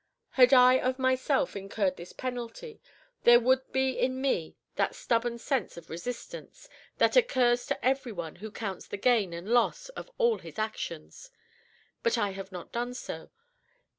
Had 0.31 0.51
I 0.51 0.79
of 0.79 0.97
myself 0.97 1.55
incurred 1.55 1.95
this 1.97 2.11
penalty, 2.11 2.81
there 3.21 3.39
would 3.39 3.71
be 3.71 3.91
in 3.91 4.19
me 4.19 4.57
that 4.75 4.95
stubborn 4.95 5.37
sense 5.37 5.77
of 5.77 5.91
resistance 5.91 6.67
that 6.97 7.15
occurs 7.15 7.67
to 7.67 7.85
every 7.85 8.11
one 8.11 8.37
who 8.37 8.49
counts 8.49 8.87
the 8.87 8.97
gain 8.97 9.31
and 9.31 9.47
loss 9.47 9.89
of 9.89 10.09
all 10.17 10.39
his 10.39 10.57
actions; 10.57 11.29
but 12.01 12.17
I 12.17 12.31
have 12.31 12.51
not 12.51 12.71
done 12.71 12.95
so! 12.95 13.29